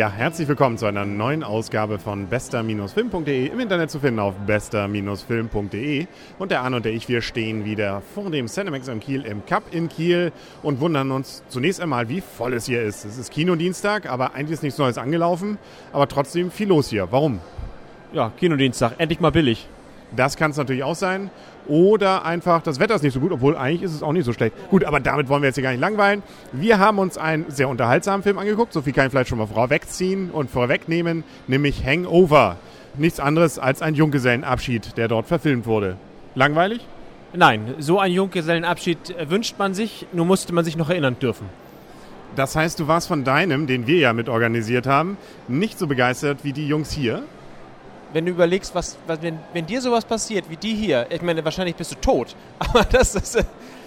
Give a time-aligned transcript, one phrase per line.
[0.00, 3.48] Ja, herzlich willkommen zu einer neuen Ausgabe von bester-film.de.
[3.48, 6.06] Im Internet zu finden auf bester-film.de.
[6.38, 9.44] Und der Arne und der ich, wir stehen wieder vor dem Cinemax in Kiel im
[9.44, 13.04] Cup in Kiel und wundern uns zunächst einmal, wie voll es hier ist.
[13.04, 15.58] Es ist Kinodienstag, aber eigentlich ist nichts Neues angelaufen,
[15.92, 17.12] aber trotzdem viel los hier.
[17.12, 17.40] Warum?
[18.14, 19.68] Ja, Kinodienstag, endlich mal billig.
[20.16, 21.30] Das kann es natürlich auch sein.
[21.68, 24.32] Oder einfach, das Wetter ist nicht so gut, obwohl eigentlich ist es auch nicht so
[24.32, 24.54] schlecht.
[24.70, 26.22] Gut, aber damit wollen wir jetzt hier gar nicht langweilen.
[26.52, 28.72] Wir haben uns einen sehr unterhaltsamen Film angeguckt.
[28.72, 32.56] So viel kann ich vielleicht schon mal vorwegziehen und vorwegnehmen, nämlich Hangover.
[32.96, 35.96] Nichts anderes als ein Junggesellenabschied, der dort verfilmt wurde.
[36.34, 36.84] Langweilig?
[37.32, 41.46] Nein, so einen Junggesellenabschied wünscht man sich, nur musste man sich noch erinnern dürfen.
[42.34, 46.38] Das heißt, du warst von deinem, den wir ja mit organisiert haben, nicht so begeistert
[46.42, 47.22] wie die Jungs hier?
[48.12, 51.44] Wenn du überlegst, was, was wenn, wenn, dir sowas passiert wie die hier, ich meine,
[51.44, 53.38] wahrscheinlich bist du tot, aber das, das,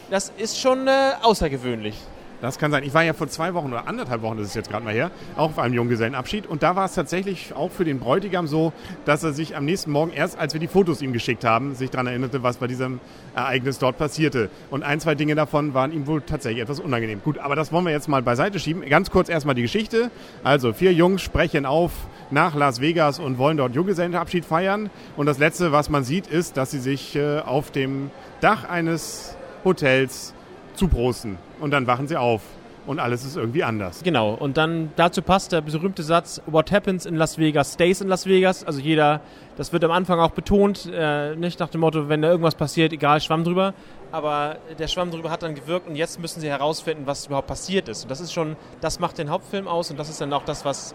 [0.09, 1.97] das ist schon äh, außergewöhnlich.
[2.43, 2.83] Das kann sein.
[2.83, 5.11] Ich war ja vor zwei Wochen oder anderthalb Wochen, das ist jetzt gerade mal her,
[5.37, 6.45] auch auf einem Junggesellenabschied.
[6.45, 8.73] Und da war es tatsächlich auch für den Bräutigam so,
[9.05, 11.89] dass er sich am nächsten Morgen, erst als wir die Fotos ihm geschickt haben, sich
[11.89, 12.99] daran erinnerte, was bei diesem
[13.33, 14.49] Ereignis dort passierte.
[14.71, 17.21] Und ein, zwei Dinge davon waren ihm wohl tatsächlich etwas unangenehm.
[17.23, 18.83] Gut, aber das wollen wir jetzt mal beiseite schieben.
[18.89, 20.11] Ganz kurz erstmal die Geschichte.
[20.43, 21.93] Also, vier Jungs sprechen auf
[22.29, 24.89] nach Las Vegas und wollen dort Junggesellenabschied feiern.
[25.15, 29.37] Und das Letzte, was man sieht, ist, dass sie sich äh, auf dem Dach eines
[29.63, 30.33] Hotels
[30.75, 32.41] zuprosten und dann wachen sie auf
[32.85, 34.01] und alles ist irgendwie anders.
[34.03, 38.07] Genau, und dann dazu passt der berühmte Satz, What happens in Las Vegas stays in
[38.07, 38.63] Las Vegas.
[38.63, 39.21] Also jeder,
[39.55, 42.91] das wird am Anfang auch betont, äh, nicht nach dem Motto, wenn da irgendwas passiert,
[42.93, 43.73] egal, Schwamm drüber.
[44.11, 47.87] Aber der Schwamm drüber hat dann gewirkt und jetzt müssen sie herausfinden, was überhaupt passiert
[47.87, 48.03] ist.
[48.03, 50.65] Und das ist schon, das macht den Hauptfilm aus und das ist dann auch das,
[50.65, 50.93] was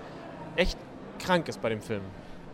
[0.57, 0.79] echt
[1.19, 2.03] krank ist bei dem Film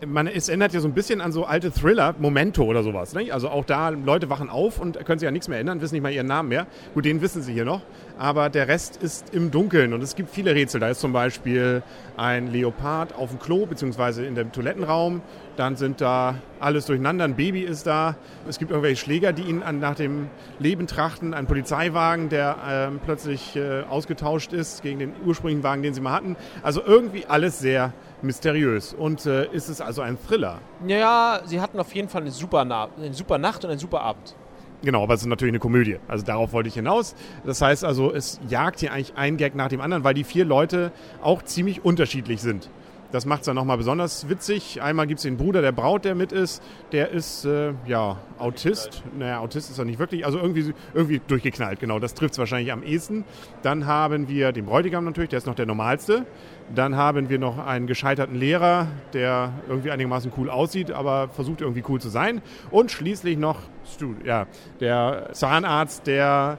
[0.06, 3.14] man, es erinnert ja so ein bisschen an so alte Thriller, Momento oder sowas.
[3.14, 3.32] Ne?
[3.32, 6.02] Also auch da, Leute wachen auf und können sich an nichts mehr erinnern, wissen nicht
[6.02, 6.66] mal ihren Namen mehr.
[6.94, 7.82] Gut, den wissen sie hier noch.
[8.18, 10.80] Aber der Rest ist im Dunkeln und es gibt viele Rätsel.
[10.80, 11.82] Da ist zum Beispiel
[12.16, 15.22] ein Leopard auf dem Klo, beziehungsweise in dem Toilettenraum.
[15.56, 18.16] Dann sind da alles durcheinander, ein Baby ist da.
[18.48, 20.28] Es gibt irgendwelche Schläger, die ihn an, nach dem
[20.58, 21.32] Leben trachten.
[21.32, 26.12] Ein Polizeiwagen, der äh, plötzlich äh, ausgetauscht ist gegen den ursprünglichen Wagen, den sie mal
[26.12, 26.36] hatten.
[26.62, 28.94] Also irgendwie alles sehr mysteriös.
[28.94, 30.58] Und äh, ist es also ein Thriller?
[30.86, 34.34] Ja, sie hatten auf jeden Fall eine super, eine super Nacht und einen super Abend.
[34.82, 35.98] Genau, aber es ist natürlich eine Komödie.
[36.08, 37.14] Also darauf wollte ich hinaus.
[37.46, 40.44] Das heißt also, es jagt hier eigentlich ein Gag nach dem anderen, weil die vier
[40.44, 42.68] Leute auch ziemlich unterschiedlich sind.
[43.14, 44.82] Das macht es dann nochmal besonders witzig.
[44.82, 46.60] Einmal gibt es den Bruder der Braut, der mit ist.
[46.90, 49.04] Der ist, äh, ja, Autist.
[49.16, 50.26] Naja, Autist ist er nicht wirklich.
[50.26, 52.00] Also irgendwie, irgendwie durchgeknallt, genau.
[52.00, 53.24] Das trifft es wahrscheinlich am ehesten.
[53.62, 56.26] Dann haben wir den Bräutigam natürlich, der ist noch der normalste.
[56.74, 61.84] Dann haben wir noch einen gescheiterten Lehrer, der irgendwie einigermaßen cool aussieht, aber versucht irgendwie
[61.88, 62.42] cool zu sein.
[62.72, 64.48] Und schließlich noch Stu, ja,
[64.80, 66.58] der Zahnarzt, der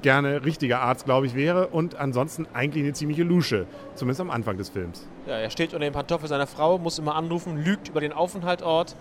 [0.00, 4.56] gerne richtiger Arzt, glaube ich, wäre und ansonsten eigentlich eine ziemliche Lusche, zumindest am Anfang
[4.56, 5.06] des Films.
[5.26, 8.96] Ja, er steht unter dem Pantoffel seiner Frau, muss immer anrufen, lügt über den Aufenthaltsort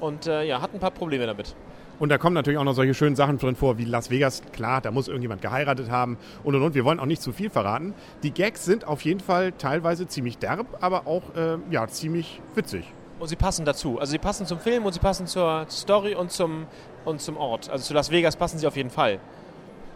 [0.00, 1.54] und äh, ja, hat ein paar Probleme damit.
[1.98, 4.42] Und da kommen natürlich auch noch solche schönen Sachen drin vor, wie Las Vegas.
[4.52, 6.74] Klar, da muss irgendjemand geheiratet haben und und und.
[6.74, 7.94] Wir wollen auch nicht zu viel verraten.
[8.24, 12.92] Die Gags sind auf jeden Fall teilweise ziemlich derb, aber auch äh, ja, ziemlich witzig.
[13.20, 14.00] Und sie passen dazu.
[14.00, 16.66] Also sie passen zum Film und sie passen zur Story und zum,
[17.04, 17.70] und zum Ort.
[17.70, 19.20] Also zu Las Vegas passen sie auf jeden Fall.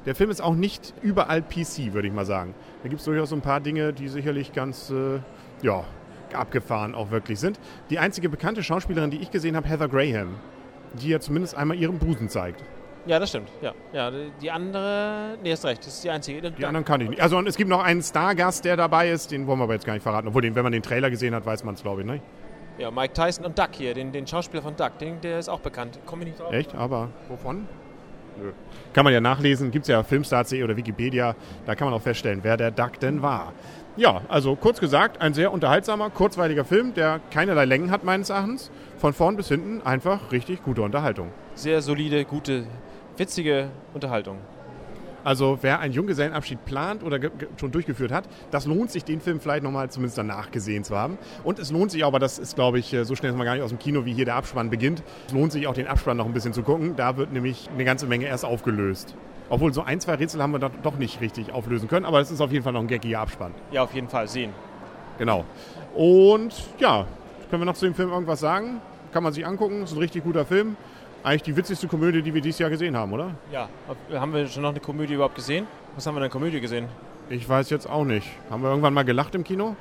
[0.07, 2.55] Der Film ist auch nicht überall PC, würde ich mal sagen.
[2.83, 5.21] Da gibt es durchaus so ein paar Dinge, die sicherlich ganz, äh,
[5.63, 5.85] ja,
[6.33, 7.59] abgefahren auch wirklich sind.
[7.91, 10.37] Die einzige bekannte Schauspielerin, die ich gesehen habe, Heather Graham,
[10.95, 12.63] die ja zumindest einmal ihren Busen zeigt.
[13.07, 13.51] Ja, das stimmt.
[13.63, 16.51] Ja, ja die andere, nee, hast recht, das ist die einzige.
[16.51, 17.23] Die anderen kann ich nicht.
[17.23, 19.95] Also es gibt noch einen Stargast, der dabei ist, den wollen wir aber jetzt gar
[19.95, 20.29] nicht verraten.
[20.29, 22.21] Obwohl, den, wenn man den Trailer gesehen hat, weiß man es, glaube ich, ne?
[22.77, 25.61] Ja, Mike Tyson und Duck hier, den, den Schauspieler von Duck, den, der ist auch
[25.61, 25.99] bekannt.
[26.07, 26.53] Komme ich nicht drauf.
[26.53, 26.75] Echt?
[26.75, 27.67] Aber wovon?
[28.43, 28.53] Nö.
[28.93, 31.35] Kann man ja nachlesen, gibt es ja Filmstar.de oder Wikipedia,
[31.67, 33.53] da kann man auch feststellen, wer der Duck denn war.
[33.97, 38.71] Ja, also kurz gesagt, ein sehr unterhaltsamer, kurzweiliger Film, der keinerlei Längen hat meines Erachtens.
[38.99, 41.31] Von vorn bis hinten einfach richtig gute Unterhaltung.
[41.55, 42.65] Sehr solide, gute,
[43.17, 44.39] witzige Unterhaltung.
[45.29, 47.21] Also wer einen Junggesellenabschied plant oder
[47.61, 51.19] schon durchgeführt hat, das lohnt sich, den Film vielleicht nochmal zumindest danach gesehen zu haben.
[51.45, 53.63] Und es lohnt sich aber das ist, glaube ich, so schnell ist man gar nicht
[53.63, 55.03] aus dem Kino, wie hier der Abspann beginnt.
[55.27, 56.97] Es lohnt sich auch, den Abspann noch ein bisschen zu gucken.
[56.97, 59.15] Da wird nämlich eine ganze Menge erst aufgelöst.
[59.51, 62.41] Obwohl so ein, zwei Rätsel haben wir doch nicht richtig auflösen können, aber es ist
[62.41, 63.53] auf jeden Fall noch ein gaggiger Abspann.
[63.71, 64.55] Ja, auf jeden Fall, sehen.
[65.19, 65.45] Genau.
[65.95, 67.05] Und ja,
[67.51, 68.81] können wir noch zu dem Film irgendwas sagen?
[69.13, 70.79] Kann man sich angucken, ist ein richtig guter Film
[71.23, 73.35] eigentlich die witzigste Komödie, die wir dieses Jahr gesehen haben, oder?
[73.53, 73.69] Ja.
[74.13, 75.67] Haben wir schon noch eine Komödie überhaupt gesehen?
[75.95, 76.87] Was haben wir denn Komödie gesehen?
[77.31, 78.27] Ich weiß jetzt auch nicht.
[78.51, 79.77] Haben wir irgendwann mal gelacht im Kino?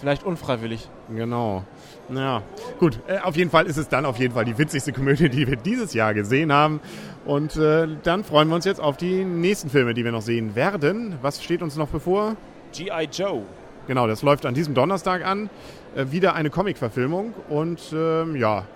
[0.00, 0.88] Vielleicht unfreiwillig.
[1.14, 1.64] Genau.
[2.08, 2.42] Naja,
[2.78, 3.00] gut.
[3.06, 5.56] Äh, auf jeden Fall ist es dann auf jeden Fall die witzigste Komödie, die wir
[5.56, 6.80] dieses Jahr gesehen haben.
[7.24, 10.54] Und äh, dann freuen wir uns jetzt auf die nächsten Filme, die wir noch sehen
[10.54, 11.16] werden.
[11.22, 12.36] Was steht uns noch bevor?
[12.72, 13.08] G.I.
[13.10, 13.42] Joe.
[13.86, 15.48] Genau, das läuft an diesem Donnerstag an.
[15.94, 18.66] Äh, wieder eine Comic-Verfilmung und ähm, ja,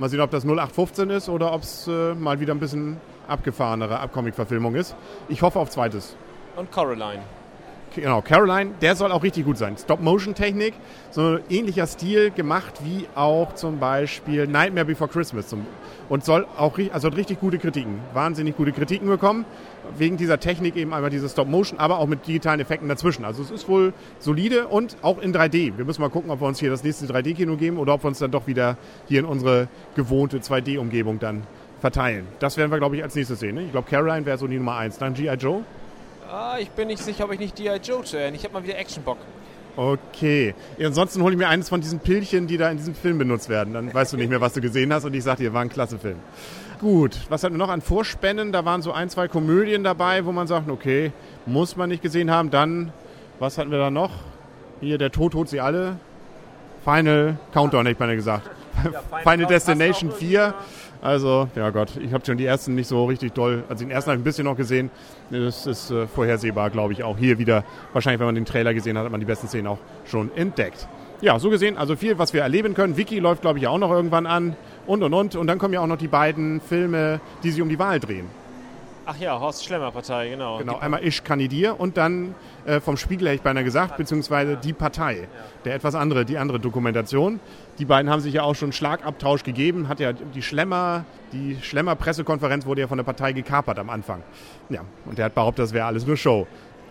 [0.00, 2.96] mal sehen, ob das 0815 ist oder ob es äh, mal wieder ein bisschen
[3.28, 4.96] abgefahrenere Comic-Verfilmung ist.
[5.28, 6.16] Ich hoffe auf zweites.
[6.56, 7.22] Und Coraline.
[7.94, 9.76] Genau, Caroline, der soll auch richtig gut sein.
[9.76, 10.74] Stop-Motion-Technik,
[11.10, 15.48] so ähnlicher Stil gemacht wie auch zum Beispiel Nightmare Before Christmas.
[15.48, 15.66] Zum,
[16.08, 19.44] und soll auch also hat richtig gute Kritiken, wahnsinnig gute Kritiken bekommen.
[19.98, 23.24] Wegen dieser Technik eben einmal diese Stop-Motion, aber auch mit digitalen Effekten dazwischen.
[23.24, 25.76] Also es ist wohl solide und auch in 3D.
[25.76, 28.08] Wir müssen mal gucken, ob wir uns hier das nächste 3D-Kino geben oder ob wir
[28.08, 28.76] uns dann doch wieder
[29.08, 29.66] hier in unsere
[29.96, 31.42] gewohnte 2D-Umgebung dann
[31.80, 32.28] verteilen.
[32.38, 33.56] Das werden wir, glaube ich, als nächstes sehen.
[33.56, 33.64] Ne?
[33.64, 34.98] Ich glaube, Caroline wäre so die Nummer 1.
[34.98, 35.34] Dann G.I.
[35.34, 35.64] Joe.
[36.32, 37.80] Ah, ich bin nicht sicher, ob ich nicht G.I.
[37.82, 39.18] Joe zu Ich habe mal wieder Action-Bock.
[39.74, 40.54] Okay.
[40.78, 43.48] Ja, ansonsten hole ich mir eines von diesen Pilchen, die da in diesem Film benutzt
[43.48, 43.74] werden.
[43.74, 45.68] Dann weißt du nicht mehr, was du gesehen hast und ich sage dir, war ein
[45.70, 46.18] klasse Film.
[46.80, 48.52] Gut, was hatten wir noch an Vorspännen?
[48.52, 51.10] Da waren so ein, zwei Komödien dabei, wo man sagt, okay,
[51.46, 52.50] muss man nicht gesehen haben.
[52.50, 52.92] Dann,
[53.40, 54.12] was hatten wir da noch?
[54.80, 55.96] Hier, der Tod holt sie alle.
[56.84, 58.48] Final Countdown, hätte ich mal gesagt.
[58.84, 60.54] Ja, Final, Final Destination 4.
[61.02, 63.64] Also, ja Gott, ich habe schon die ersten nicht so richtig doll.
[63.68, 64.90] Also den ersten habe ich ein bisschen noch gesehen.
[65.30, 67.64] Das ist äh, vorhersehbar, glaube ich, auch hier wieder.
[67.92, 70.88] Wahrscheinlich, wenn man den Trailer gesehen hat, hat man die besten Szenen auch schon entdeckt.
[71.22, 72.96] Ja, so gesehen, also viel, was wir erleben können.
[72.96, 74.56] Wiki läuft, glaube ich, auch noch irgendwann an.
[74.86, 75.36] Und, und, und.
[75.36, 78.26] Und dann kommen ja auch noch die beiden Filme, die sich um die Wahl drehen.
[79.12, 80.58] Ach ja, Horst Schlemmer Partei, genau.
[80.58, 82.32] Genau, einmal Ich kandidiere und dann
[82.64, 85.26] äh, vom Spiegel hätte ich beinahe gesagt, beziehungsweise die Partei.
[85.64, 87.40] Der etwas andere, die andere Dokumentation.
[87.80, 89.88] Die beiden haben sich ja auch schon Schlagabtausch gegeben.
[89.88, 94.22] Hat ja die Schlemmer, die Schlemmer Pressekonferenz wurde ja von der Partei gekapert am Anfang.
[94.68, 96.46] Ja, und der hat behauptet, das wäre alles nur Show.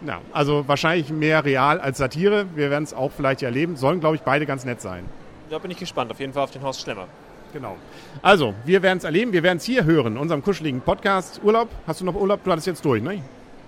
[0.06, 2.48] Ja, also wahrscheinlich mehr real als Satire.
[2.54, 3.78] Wir werden es auch vielleicht erleben.
[3.78, 5.06] Sollen, glaube ich, beide ganz nett sein.
[5.50, 6.12] Da bin ich gespannt.
[6.12, 7.08] Auf jeden Fall auf den Horst Schlemmer.
[7.54, 7.78] Genau.
[8.22, 11.42] Also, wir werden es erleben, wir werden es hier hören, unserem kuscheligen Podcast.
[11.44, 11.70] Urlaub?
[11.88, 12.44] Hast du noch Urlaub?
[12.44, 13.22] Du hattest jetzt durch, ne?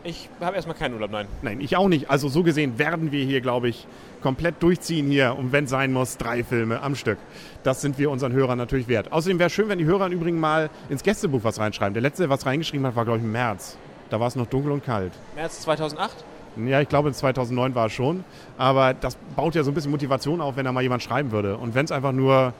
[0.04, 1.28] Ich habe erstmal keinen Urlaub, nein.
[1.44, 2.10] Nein, ich auch nicht.
[2.10, 3.86] Also so gesehen werden wir hier, glaube ich,
[4.22, 7.20] komplett durchziehen hier und wenn es sein muss, drei Filme am Stück.
[7.64, 9.12] Das sind wir unseren Hörern natürlich wert.
[9.12, 11.94] Außerdem wäre es schön, wenn die Hörer übrigens mal ins Gästebuch was reinschreiben.
[11.94, 13.78] Der letzte, der was reingeschrieben hat, war, glaube ich, im März.
[14.10, 15.14] Da war es noch dunkel und kalt.
[15.36, 16.26] März 2008?
[16.66, 18.24] Ja, ich glaube, 2009 war es schon.
[18.58, 21.58] Aber das baut ja so ein bisschen Motivation auf, wenn da mal jemand schreiben würde.
[21.58, 22.54] Und wenn es einfach nur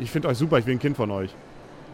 [0.00, 1.30] ich finde euch super, ich bin ein Kind von euch.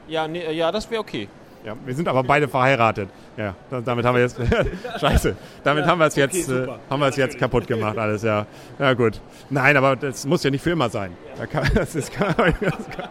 [0.09, 1.29] Ja, nee, ja das wäre okay.
[1.67, 3.09] Ja, wir sind aber beide verheiratet.
[3.37, 4.39] Ja, damit haben wir jetzt.
[5.01, 5.35] Scheiße.
[5.65, 8.23] Damit ja, haben wir es jetzt, okay, äh, haben wir es jetzt kaputt gemacht, alles,
[8.23, 8.47] ja.
[8.79, 9.21] Ja, gut.
[9.51, 11.17] Nein, aber das muss ja nicht für immer sein.
[11.51, 13.09] Kann, das ist, kann, das kann,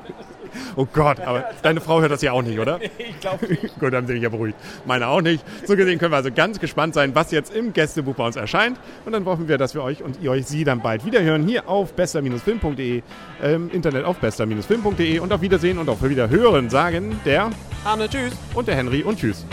[0.77, 2.79] Oh Gott, aber deine Frau hört das ja auch nicht, oder?
[2.97, 3.77] ich glaube nicht.
[3.77, 4.57] Gut, dann bin ich ja beruhigt.
[4.85, 5.43] Meine auch nicht.
[5.65, 8.79] So gesehen können wir also ganz gespannt sein, was jetzt im Gästebuch bei uns erscheint.
[9.05, 11.67] Und dann hoffen wir, dass wir euch und ihr euch sie dann bald wiederhören hier
[11.67, 13.01] auf bester-film.de,
[13.43, 17.49] im Internet auf bester-film.de und auf Wiedersehen und auf Wiederhören sagen der
[17.85, 18.33] Arne, tschüss.
[18.55, 19.45] Und der Henry und tschüss.